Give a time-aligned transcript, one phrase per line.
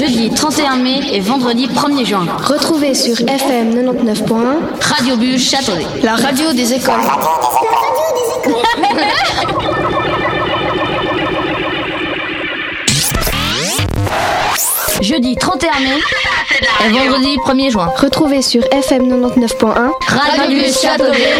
[0.00, 2.26] jeudi 31 mai et vendredi 1er juin.
[2.42, 5.84] Retrouvez sur FM 99.1 Radio Bus Châteaudet.
[6.02, 6.94] La radio des écoles.
[15.02, 15.98] Jeudi 31 mai
[16.86, 17.92] et vendredi 1er juin.
[17.96, 21.34] Retrouvez sur FM 99.1 Radio Bus Châteaudet.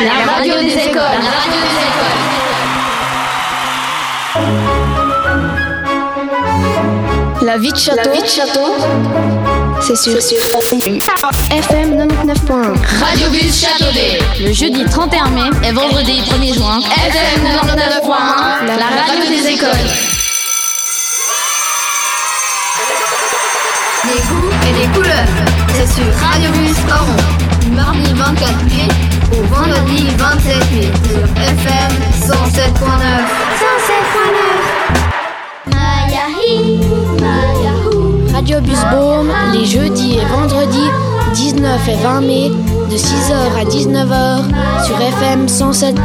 [0.00, 0.94] La radio des écoles.
[0.94, 2.12] La radio des écoles.
[7.46, 8.10] La vie de château.
[9.80, 14.18] C'est sur, sur FM 99.1 Radio Bus Châteaudet.
[14.40, 16.80] Le jeudi 31 mai et vendredi 1er juin.
[16.80, 18.66] FM 99.1.
[18.66, 19.70] La radio des écoles.
[24.06, 25.30] Les goûts et les couleurs.
[25.76, 27.20] C'est sur Radio Bus Oron.
[27.60, 28.88] Du mardi 24 mai
[29.30, 30.90] au vendredi 27 mai.
[31.08, 31.92] Sur FM
[32.26, 32.98] 107.9.
[35.70, 35.76] 107.9.
[38.46, 40.88] Radio Bus Baume, les jeudis et vendredis
[41.34, 45.96] 19 et 20 mai, de 6h à 19h sur FM 107.9.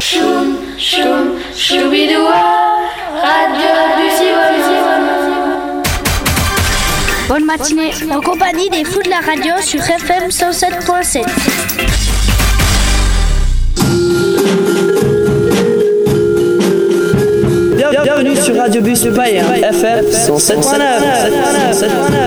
[0.00, 2.32] Choum, choum, choubidoua.
[3.20, 3.68] Radio
[7.28, 11.22] Bonne matinée en compagnie des fous de la radio sur FM 107.7.
[18.52, 22.21] sur Radio Bus Païen, FM 107.9.